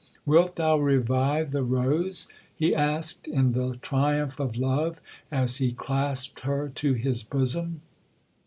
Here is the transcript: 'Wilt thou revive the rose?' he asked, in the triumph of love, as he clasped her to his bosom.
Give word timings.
'Wilt 0.25 0.55
thou 0.55 0.79
revive 0.79 1.51
the 1.51 1.61
rose?' 1.61 2.27
he 2.55 2.73
asked, 2.73 3.27
in 3.27 3.51
the 3.51 3.77
triumph 3.83 4.39
of 4.39 4.57
love, 4.57 4.99
as 5.31 5.57
he 5.57 5.71
clasped 5.73 6.39
her 6.39 6.69
to 6.69 6.93
his 6.93 7.21
bosom. 7.21 7.81